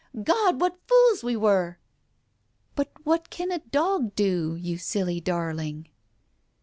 [0.23, 1.77] God, what fools we were!""
[2.75, 5.89] But what can a dog do, you silly darling